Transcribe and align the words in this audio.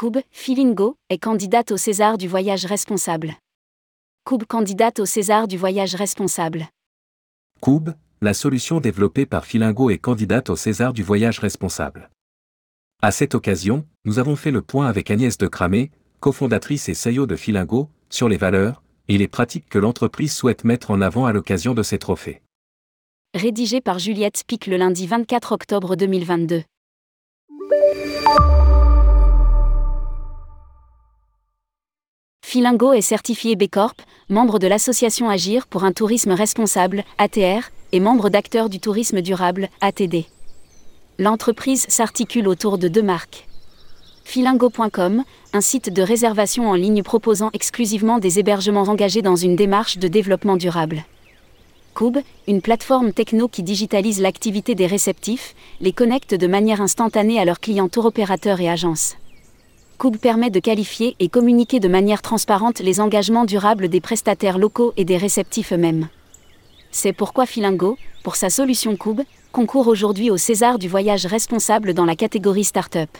Koub, 0.00 0.16
Filingo, 0.30 0.96
est 1.10 1.18
candidate 1.18 1.72
au 1.72 1.76
César 1.76 2.16
du 2.16 2.26
voyage 2.26 2.64
responsable. 2.64 3.34
Koub 4.24 4.46
candidate 4.48 4.98
au 4.98 5.04
César 5.04 5.46
du 5.46 5.58
voyage 5.58 5.94
responsable. 5.94 6.70
Koub, 7.60 7.90
la 8.22 8.32
solution 8.32 8.80
développée 8.80 9.26
par 9.26 9.44
Filingo 9.44 9.90
est 9.90 9.98
candidate 9.98 10.48
au 10.48 10.56
César 10.56 10.94
du 10.94 11.02
voyage 11.02 11.38
responsable. 11.38 12.08
À 13.02 13.10
cette 13.10 13.34
occasion, 13.34 13.84
nous 14.06 14.18
avons 14.18 14.36
fait 14.36 14.50
le 14.50 14.62
point 14.62 14.86
avec 14.86 15.10
Agnès 15.10 15.36
de 15.36 15.46
Cramé, 15.46 15.90
cofondatrice 16.20 16.88
et 16.88 16.94
CEO 16.94 17.26
de 17.26 17.36
Filingo, 17.36 17.90
sur 18.08 18.30
les 18.30 18.38
valeurs 18.38 18.82
et 19.08 19.18
les 19.18 19.28
pratiques 19.28 19.68
que 19.68 19.78
l'entreprise 19.78 20.32
souhaite 20.34 20.64
mettre 20.64 20.92
en 20.92 21.02
avant 21.02 21.26
à 21.26 21.34
l'occasion 21.34 21.74
de 21.74 21.82
ces 21.82 21.98
trophées. 21.98 22.40
Rédigé 23.34 23.82
par 23.82 23.98
Juliette 23.98 24.44
Pic 24.46 24.66
le 24.66 24.78
lundi 24.78 25.06
24 25.06 25.52
octobre 25.52 25.94
2022. 25.94 26.62
Filingo 32.50 32.92
est 32.92 33.00
certifié 33.00 33.54
B 33.54 33.68
Corp, 33.70 34.02
membre 34.28 34.58
de 34.58 34.66
l'association 34.66 35.30
Agir 35.30 35.68
pour 35.68 35.84
un 35.84 35.92
tourisme 35.92 36.32
responsable, 36.32 37.04
ATR, 37.16 37.70
et 37.92 38.00
membre 38.00 38.28
d'acteurs 38.28 38.68
du 38.68 38.80
tourisme 38.80 39.20
durable, 39.20 39.68
ATD. 39.80 40.24
L'entreprise 41.20 41.86
s'articule 41.88 42.48
autour 42.48 42.78
de 42.78 42.88
deux 42.88 43.04
marques. 43.04 43.46
Filingo.com, 44.24 45.22
un 45.52 45.60
site 45.60 45.92
de 45.92 46.02
réservation 46.02 46.68
en 46.68 46.74
ligne 46.74 47.04
proposant 47.04 47.50
exclusivement 47.52 48.18
des 48.18 48.40
hébergements 48.40 48.82
engagés 48.82 49.22
dans 49.22 49.36
une 49.36 49.54
démarche 49.54 49.98
de 49.98 50.08
développement 50.08 50.56
durable. 50.56 51.04
Cube, 51.94 52.18
une 52.48 52.62
plateforme 52.62 53.12
techno 53.12 53.46
qui 53.46 53.62
digitalise 53.62 54.20
l'activité 54.20 54.74
des 54.74 54.88
réceptifs, 54.88 55.54
les 55.80 55.92
connecte 55.92 56.34
de 56.34 56.48
manière 56.48 56.80
instantanée 56.80 57.38
à 57.38 57.44
leurs 57.44 57.60
clients 57.60 57.88
tour 57.88 58.06
opérateurs 58.06 58.60
et 58.60 58.68
agences. 58.68 59.14
Cube 60.00 60.16
permet 60.16 60.48
de 60.48 60.60
qualifier 60.60 61.14
et 61.18 61.28
communiquer 61.28 61.78
de 61.78 61.86
manière 61.86 62.22
transparente 62.22 62.80
les 62.80 63.00
engagements 63.00 63.44
durables 63.44 63.90
des 63.90 64.00
prestataires 64.00 64.56
locaux 64.56 64.94
et 64.96 65.04
des 65.04 65.18
réceptifs 65.18 65.74
eux-mêmes. 65.74 66.08
C'est 66.90 67.12
pourquoi 67.12 67.44
Filingo, 67.44 67.98
pour 68.24 68.34
sa 68.34 68.48
solution 68.48 68.96
Cube, 68.96 69.20
concourt 69.52 69.88
aujourd'hui 69.88 70.30
au 70.30 70.38
César 70.38 70.78
du 70.78 70.88
voyage 70.88 71.26
responsable 71.26 71.92
dans 71.92 72.06
la 72.06 72.16
catégorie 72.16 72.64
Startup. 72.64 73.10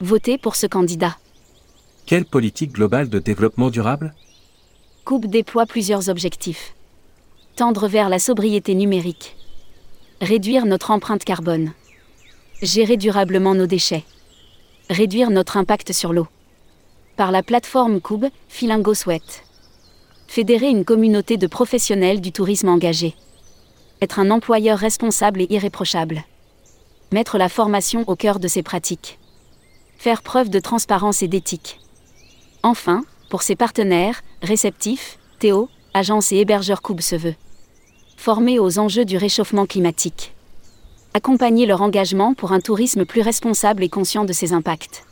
Votez 0.00 0.38
pour 0.38 0.56
ce 0.56 0.66
candidat. 0.66 1.18
Quelle 2.06 2.24
politique 2.24 2.72
globale 2.72 3.10
de 3.10 3.18
développement 3.18 3.68
durable? 3.68 4.14
Cube 5.04 5.26
déploie 5.26 5.66
plusieurs 5.66 6.08
objectifs. 6.08 6.74
Tendre 7.56 7.88
vers 7.88 8.08
la 8.08 8.18
sobriété 8.18 8.74
numérique. 8.74 9.36
Réduire 10.22 10.64
notre 10.64 10.92
empreinte 10.92 11.24
carbone. 11.24 11.72
Gérer 12.62 12.96
durablement 12.96 13.54
nos 13.54 13.66
déchets 13.66 14.04
réduire 14.90 15.30
notre 15.30 15.56
impact 15.56 15.92
sur 15.92 16.12
l'eau. 16.12 16.26
Par 17.16 17.30
la 17.30 17.42
plateforme 17.42 18.00
Cube, 18.00 18.26
Filingo 18.48 18.94
souhaite 18.94 19.44
fédérer 20.26 20.68
une 20.68 20.84
communauté 20.84 21.36
de 21.36 21.48
professionnels 21.48 22.20
du 22.20 22.30
tourisme 22.30 22.68
engagés. 22.68 23.16
Être 24.00 24.20
un 24.20 24.30
employeur 24.30 24.78
responsable 24.78 25.42
et 25.42 25.48
irréprochable. 25.50 26.22
Mettre 27.10 27.36
la 27.36 27.48
formation 27.48 28.04
au 28.06 28.14
cœur 28.14 28.38
de 28.38 28.46
ses 28.46 28.62
pratiques. 28.62 29.18
Faire 29.98 30.22
preuve 30.22 30.48
de 30.48 30.60
transparence 30.60 31.22
et 31.24 31.28
d'éthique. 31.28 31.80
Enfin, 32.62 33.02
pour 33.28 33.42
ses 33.42 33.56
partenaires, 33.56 34.22
réceptifs, 34.40 35.18
Théo, 35.40 35.68
agences 35.94 36.30
et 36.30 36.36
hébergeurs 36.36 36.80
Cube 36.80 37.00
se 37.00 37.16
veut. 37.16 37.34
Former 38.16 38.60
aux 38.60 38.78
enjeux 38.78 39.04
du 39.04 39.16
réchauffement 39.16 39.66
climatique 39.66 40.32
accompagner 41.14 41.66
leur 41.66 41.82
engagement 41.82 42.34
pour 42.34 42.52
un 42.52 42.60
tourisme 42.60 43.04
plus 43.04 43.20
responsable 43.20 43.82
et 43.82 43.88
conscient 43.88 44.24
de 44.24 44.32
ses 44.32 44.52
impacts. 44.52 45.04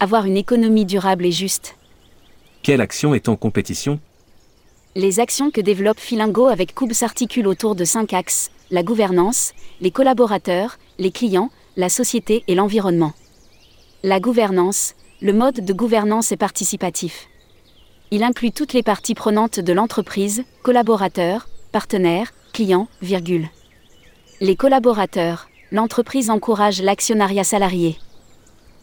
Avoir 0.00 0.26
une 0.26 0.36
économie 0.36 0.84
durable 0.84 1.26
et 1.26 1.32
juste. 1.32 1.76
Quelle 2.62 2.80
action 2.80 3.14
est 3.14 3.28
en 3.28 3.36
compétition? 3.36 4.00
Les 4.94 5.20
actions 5.20 5.50
que 5.50 5.60
développe 5.60 6.00
Filingo 6.00 6.46
avec 6.46 6.74
Cube 6.74 6.92
s'articulent 6.92 7.46
autour 7.46 7.74
de 7.74 7.84
cinq 7.84 8.12
axes 8.12 8.50
la 8.72 8.82
gouvernance, 8.82 9.52
les 9.82 9.90
collaborateurs, 9.90 10.78
les 10.98 11.12
clients, 11.12 11.50
la 11.76 11.90
société 11.90 12.42
et 12.48 12.54
l'environnement. 12.54 13.12
La 14.02 14.18
gouvernance, 14.18 14.94
le 15.20 15.34
mode 15.34 15.62
de 15.64 15.72
gouvernance 15.74 16.32
est 16.32 16.38
participatif. 16.38 17.28
Il 18.10 18.22
inclut 18.22 18.50
toutes 18.50 18.72
les 18.72 18.82
parties 18.82 19.14
prenantes 19.14 19.60
de 19.60 19.72
l'entreprise, 19.74 20.44
collaborateurs, 20.62 21.48
partenaires, 21.70 22.32
clients, 22.52 22.88
virgule. 23.02 23.48
Les 24.44 24.56
collaborateurs, 24.56 25.48
l'entreprise 25.70 26.28
encourage 26.28 26.82
l'actionnariat 26.82 27.44
salarié. 27.44 27.96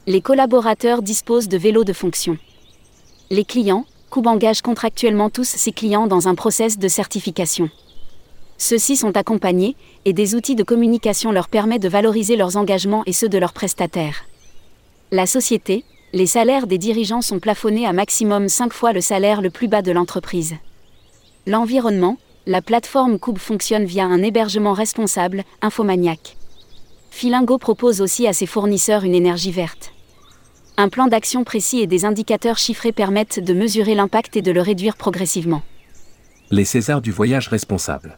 Les 0.08 0.22
collaborateurs 0.22 1.02
disposent 1.02 1.50
de 1.50 1.58
vélos 1.58 1.84
de 1.84 1.92
fonction. 1.92 2.38
Les 3.30 3.44
clients, 3.44 3.86
Coub 4.09 4.25
engage 4.28 4.62
contractuellement 4.62 5.30
tous 5.30 5.44
ses 5.44 5.74
clients 5.74 6.08
dans 6.08 6.30
un 6.30 6.36
process 6.36 6.78
de 6.78 6.88
certification. 6.88 7.69
Ceux-ci 8.58 8.96
sont 8.96 9.18
accompagnés, 9.18 9.75
et 10.06 10.14
des 10.14 10.34
outils 10.34 10.56
de 10.56 10.64
communication 10.64 11.34
leur 11.34 11.50
permettent 11.50 11.84
de 11.84 11.90
valoriser 11.90 12.38
leurs 12.38 12.56
engagements 12.56 13.03
et 13.06 13.12
ceux 13.12 13.28
de 13.28 13.38
leurs 13.38 13.52
prestataires. 13.52 14.24
La 15.12 15.25
société, 15.25 15.84
les 16.14 16.25
salaires 16.25 16.68
des 16.68 16.78
dirigeants 16.78 17.22
sont 17.22 17.40
plafonnés 17.40 17.86
à 17.86 17.92
maximum 17.92 18.48
5 18.48 18.72
fois 18.72 18.94
le 18.94 19.02
salaire 19.02 19.42
le 19.42 19.50
plus 19.50 19.68
bas 19.68 19.81
de 19.81 19.92
l'entreprise. 19.92 20.56
L'environnement, 21.48 22.16
la 22.45 22.61
plateforme 22.61 23.19
Cube 23.19 23.38
fonctionne 23.38 23.85
via 23.85 24.05
un 24.05 24.23
hébergement 24.23 24.73
responsable, 24.73 25.44
Infomaniac. 25.61 26.38
Filingo 27.11 27.57
propose 27.57 28.01
aussi 28.01 28.27
à 28.27 28.33
ses 28.33 28.45
fournisseurs 28.45 29.03
une 29.03 29.16
énergie 29.16 29.51
verte. 29.51 29.91
Un 30.77 30.89
plan 30.89 31.07
d'action 31.07 31.44
précis 31.44 31.79
et 31.79 31.88
des 31.88 32.05
indicateurs 32.05 32.57
chiffrés 32.57 32.94
permettent 32.94 33.39
de 33.44 33.53
mesurer 33.53 33.95
l'impact 33.95 34.38
et 34.38 34.41
de 34.41 34.51
le 34.51 34.61
réduire 34.61 34.95
progressivement. 34.95 35.61
Les 36.51 36.66
Césars 36.66 37.01
du 37.01 37.11
voyage 37.11 37.50
responsable. 37.50 38.17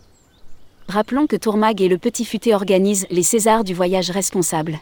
Rappelons 0.87 1.25
que 1.25 1.35
Tourmag 1.35 1.81
et 1.81 1.87
le 1.87 1.97
Petit 1.97 2.25
Futé 2.25 2.53
organisent 2.53 3.07
les 3.09 3.23
Césars 3.23 3.63
du 3.63 3.73
voyage 3.73 4.11
responsable. 4.11 4.79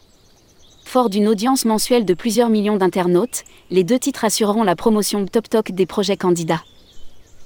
Fort 0.84 1.10
d'une 1.10 1.28
audience 1.28 1.66
mensuelle 1.66 2.04
de 2.04 2.14
plusieurs 2.14 2.50
millions 2.50 2.78
d'internautes, 2.78 3.44
les 3.70 3.84
deux 3.84 4.00
titres 4.00 4.26
assureront 4.26 4.64
la 4.64 4.76
promotion 4.76 5.26
top 5.26 5.48
toc 5.48 5.72
des 5.72 5.86
projets 5.86 6.18
candidats. 6.18 6.64